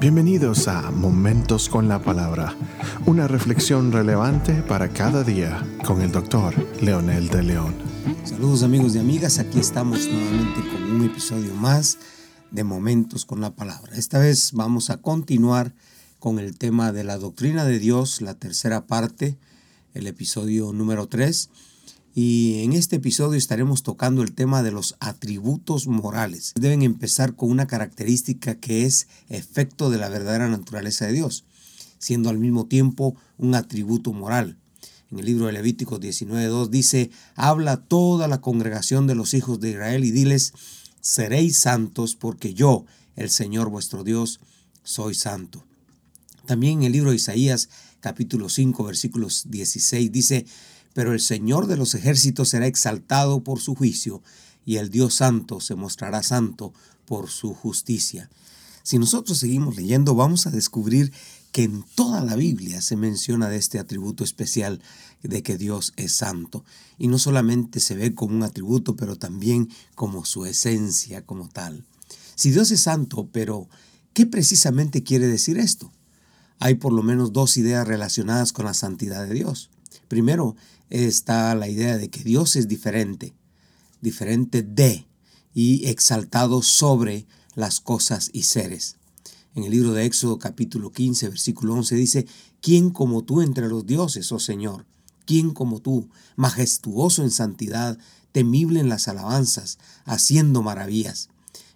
[0.00, 2.56] Bienvenidos a Momentos con la Palabra,
[3.04, 7.74] una reflexión relevante para cada día con el doctor Leonel de León.
[8.24, 11.98] Saludos amigos y amigas, aquí estamos nuevamente con un episodio más
[12.50, 13.94] de Momentos con la Palabra.
[13.94, 15.74] Esta vez vamos a continuar
[16.18, 19.36] con el tema de la doctrina de Dios, la tercera parte,
[19.92, 21.50] el episodio número 3
[22.14, 26.52] y en este episodio estaremos tocando el tema de los atributos morales.
[26.58, 31.44] Deben empezar con una característica que es efecto de la verdadera naturaleza de Dios,
[31.98, 34.58] siendo al mismo tiempo un atributo moral.
[35.12, 39.70] En el libro de Levítico 19.2 dice, habla toda la congregación de los hijos de
[39.70, 40.52] Israel y diles,
[41.00, 42.86] seréis santos porque yo,
[43.16, 44.40] el Señor vuestro Dios,
[44.82, 45.64] soy santo.
[46.46, 47.68] También en el libro de Isaías
[48.00, 50.46] capítulo 5 versículos 16 dice,
[50.94, 54.22] pero el Señor de los ejércitos será exaltado por su juicio,
[54.64, 56.72] y el Dios santo se mostrará santo
[57.06, 58.30] por su justicia.
[58.82, 61.12] Si nosotros seguimos leyendo, vamos a descubrir
[61.52, 64.80] que en toda la Biblia se menciona de este atributo especial
[65.22, 66.64] de que Dios es santo.
[66.98, 71.84] Y no solamente se ve como un atributo, pero también como su esencia como tal.
[72.34, 73.68] Si Dios es santo, pero
[74.12, 75.92] ¿qué precisamente quiere decir esto?
[76.58, 79.70] Hay por lo menos dos ideas relacionadas con la santidad de Dios.
[80.08, 80.56] Primero
[80.90, 83.34] está la idea de que Dios es diferente,
[84.00, 85.06] diferente de
[85.54, 88.96] y exaltado sobre las cosas y seres.
[89.54, 92.26] En el libro de Éxodo capítulo 15, versículo 11 dice,
[92.60, 94.86] ¿quién como tú entre los dioses, oh Señor?
[95.26, 97.98] ¿Quién como tú, majestuoso en santidad,
[98.32, 101.28] temible en las alabanzas, haciendo maravillas?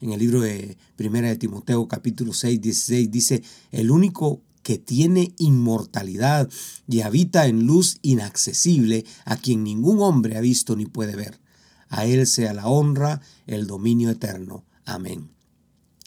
[0.00, 5.34] En el libro de Primera de Timoteo capítulo 6, 16 dice, el único que tiene
[5.38, 6.48] inmortalidad
[6.88, 11.40] y habita en luz inaccesible, a quien ningún hombre ha visto ni puede ver.
[11.88, 14.64] A Él sea la honra, el dominio eterno.
[14.84, 15.30] Amén.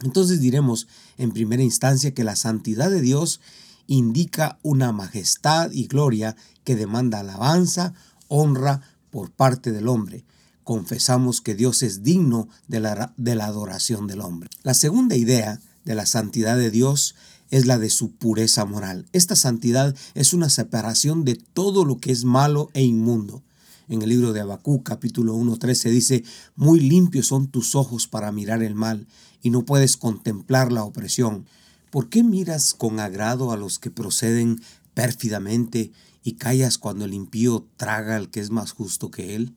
[0.04, 3.40] Entonces diremos en primera instancia que la santidad de Dios
[3.88, 7.94] indica una majestad y gloria que demanda alabanza,
[8.28, 10.26] honra por parte del hombre.
[10.64, 14.50] Confesamos que Dios es digno de la, de la adoración del hombre.
[14.64, 17.16] La segunda idea de la santidad de Dios
[17.56, 19.06] es la de su pureza moral.
[19.14, 23.44] Esta santidad es una separación de todo lo que es malo e inmundo.
[23.88, 26.24] En el libro de Abacú, capítulo 1.13 dice,
[26.58, 29.08] Muy limpios son tus ojos para mirar el mal,
[29.42, 31.46] y no puedes contemplar la opresión.
[31.92, 34.60] ¿Por qué miras con agrado a los que proceden
[34.94, 39.56] pérfidamente y callas cuando el impío traga al que es más justo que él?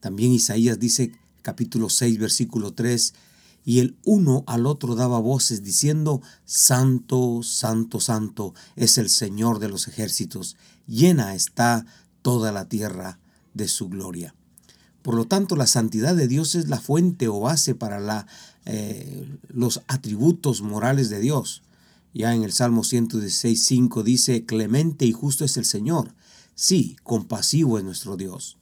[0.00, 1.12] También Isaías dice,
[1.42, 3.14] capítulo 6, versículo 3,
[3.66, 9.68] y el uno al otro daba voces diciendo, Santo, Santo, Santo es el Señor de
[9.68, 10.56] los ejércitos,
[10.86, 11.84] llena está
[12.22, 13.18] toda la tierra
[13.54, 14.36] de su gloria.
[15.02, 18.28] Por lo tanto, la santidad de Dios es la fuente o base para la,
[18.66, 21.62] eh, los atributos morales de Dios.
[22.14, 26.14] Ya en el Salmo 116.5 dice, Clemente y justo es el Señor.
[26.54, 28.58] Sí, compasivo es nuestro Dios.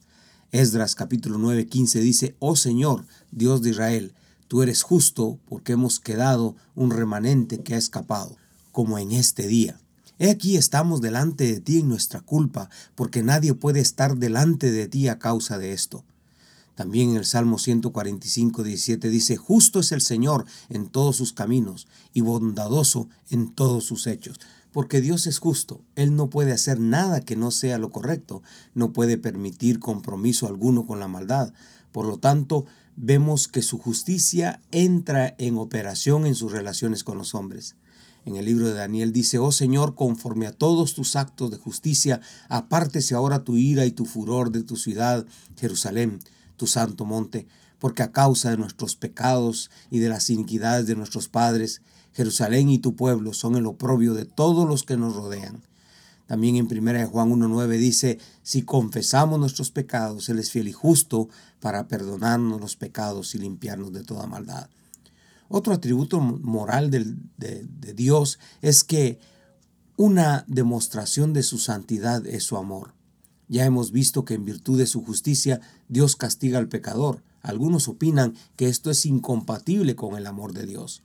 [0.51, 4.15] Esdras capítulo 9.15 dice, Oh Señor, Dios de Israel,
[4.47, 8.37] Tú eres justo porque hemos quedado un remanente que ha escapado,
[8.71, 9.79] como en este día.
[10.19, 14.87] He aquí estamos delante de ti en nuestra culpa, porque nadie puede estar delante de
[14.87, 16.03] ti a causa de esto.
[16.75, 21.87] También en el Salmo 145, 17 dice, Justo es el Señor en todos sus caminos
[22.13, 24.39] y bondadoso en todos sus hechos.
[24.71, 28.91] Porque Dios es justo, Él no puede hacer nada que no sea lo correcto, no
[28.91, 31.53] puede permitir compromiso alguno con la maldad.
[31.93, 37.35] Por lo tanto, vemos que su justicia entra en operación en sus relaciones con los
[37.35, 37.75] hombres.
[38.25, 42.21] En el libro de Daniel dice, oh Señor, conforme a todos tus actos de justicia,
[42.49, 45.25] apártese ahora tu ira y tu furor de tu ciudad,
[45.57, 46.19] Jerusalén,
[46.57, 47.47] tu santo monte,
[47.77, 51.81] porque a causa de nuestros pecados y de las iniquidades de nuestros padres,
[52.13, 55.61] Jerusalén y tu pueblo son el oprobio de todos los que nos rodean.
[56.27, 61.29] También en 1 Juan 1.9 dice, si confesamos nuestros pecados, Él es fiel y justo
[61.59, 64.69] para perdonarnos los pecados y limpiarnos de toda maldad.
[65.47, 67.05] Otro atributo moral de,
[67.37, 69.19] de Dios es que
[69.97, 72.93] una demostración de su santidad es su amor.
[73.47, 77.23] Ya hemos visto que en virtud de su justicia Dios castiga al pecador.
[77.41, 81.03] Algunos opinan que esto es incompatible con el amor de Dios.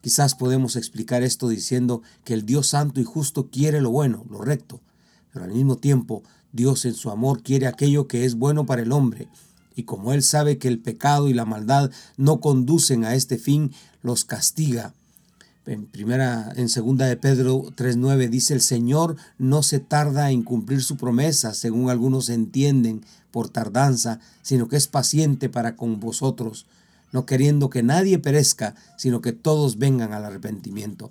[0.00, 4.40] Quizás podemos explicar esto diciendo que el Dios santo y justo quiere lo bueno, lo
[4.40, 4.80] recto,
[5.32, 8.92] pero al mismo tiempo Dios en su amor quiere aquello que es bueno para el
[8.92, 9.28] hombre,
[9.76, 13.72] y como Él sabe que el pecado y la maldad no conducen a este fin,
[14.02, 14.94] los castiga.
[15.66, 20.82] En primera, en segunda de Pedro 3.9 dice, el Señor no se tarda en cumplir
[20.82, 26.66] su promesa, según algunos entienden por tardanza, sino que es paciente para con vosotros,
[27.12, 31.10] no queriendo que nadie perezca, sino que todos vengan al arrepentimiento.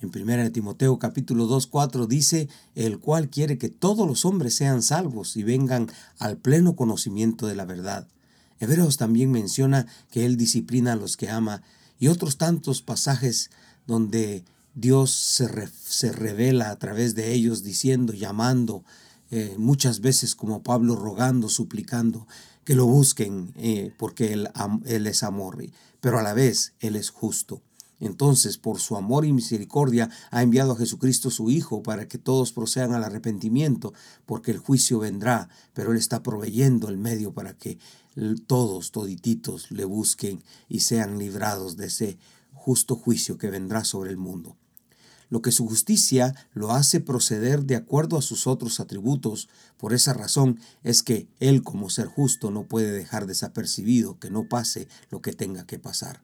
[0.00, 4.82] En 1 Timoteo capítulo 2, 4 dice, el cual quiere que todos los hombres sean
[4.82, 5.88] salvos y vengan
[6.18, 8.08] al pleno conocimiento de la verdad.
[8.58, 11.62] Hebreos también menciona que Él disciplina a los que ama
[11.98, 13.50] y otros tantos pasajes
[13.86, 14.44] donde
[14.74, 18.84] Dios se, se revela a través de ellos diciendo, llamando,
[19.34, 22.26] eh, muchas veces como Pablo rogando, suplicando
[22.64, 24.48] que lo busquen eh, porque él,
[24.84, 25.58] él es amor,
[26.00, 27.62] pero a la vez Él es justo.
[28.00, 32.50] Entonces, por su amor y misericordia, ha enviado a Jesucristo su Hijo para que todos
[32.50, 33.94] procedan al arrepentimiento,
[34.26, 37.78] porque el juicio vendrá, pero Él está proveyendo el medio para que
[38.48, 42.18] todos, todititos, le busquen y sean librados de ese
[42.52, 44.56] justo juicio que vendrá sobre el mundo.
[45.32, 49.48] Lo que su justicia lo hace proceder de acuerdo a sus otros atributos,
[49.78, 54.46] por esa razón es que Él como ser justo no puede dejar desapercibido que no
[54.46, 56.22] pase lo que tenga que pasar.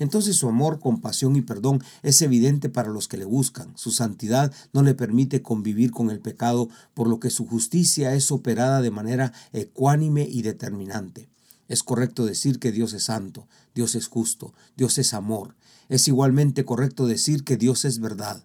[0.00, 3.78] Entonces su amor, compasión y perdón es evidente para los que le buscan.
[3.78, 8.32] Su santidad no le permite convivir con el pecado, por lo que su justicia es
[8.32, 11.28] operada de manera ecuánime y determinante.
[11.68, 15.54] Es correcto decir que Dios es santo, Dios es justo, Dios es amor.
[15.88, 18.44] Es igualmente correcto decir que Dios es verdad.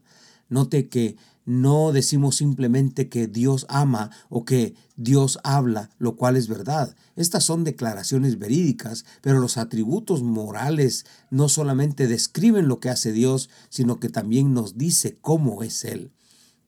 [0.53, 6.47] Note que no decimos simplemente que Dios ama o que Dios habla, lo cual es
[6.47, 6.95] verdad.
[7.15, 13.49] Estas son declaraciones verídicas, pero los atributos morales no solamente describen lo que hace Dios,
[13.69, 16.11] sino que también nos dice cómo es Él.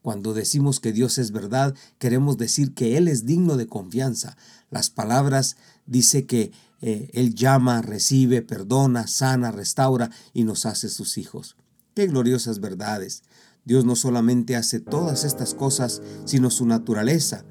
[0.02, 4.36] Cuando decimos que Dios es verdad, queremos decir que Él es digno de confianza.
[4.70, 6.52] Las palabras dice que
[6.82, 11.56] eh, Él llama, recibe, perdona, sana, restaura y nos hace sus hijos.
[11.96, 13.24] Qué gloriosas verdades.
[13.66, 17.46] Dios no solamente hace todas estas cosas, sino su naturaleza.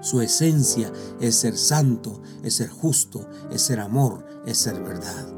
[0.00, 5.28] Su esencia es ser santo, es ser justo, es ser amor, es ser verdad.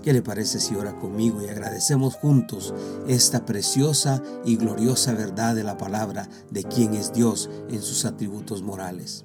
[0.00, 2.72] ¿Qué le parece si ora conmigo y agradecemos juntos
[3.08, 8.62] esta preciosa y gloriosa verdad de la palabra de quién es Dios en sus atributos
[8.62, 9.24] morales?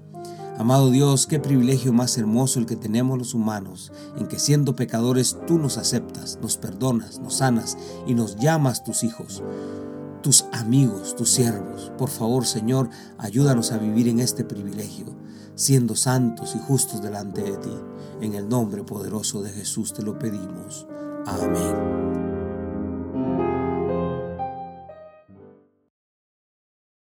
[0.57, 5.37] Amado Dios, qué privilegio más hermoso el que tenemos los humanos, en que siendo pecadores
[5.45, 7.77] tú nos aceptas, nos perdonas, nos sanas
[8.07, 9.43] y nos llamas tus hijos
[10.27, 11.89] tus amigos, tus siervos.
[11.97, 15.05] Por favor, Señor, ayúdanos a vivir en este privilegio,
[15.55, 17.73] siendo santos y justos delante de ti.
[18.19, 20.85] En el nombre poderoso de Jesús te lo pedimos.
[21.25, 22.26] Amén.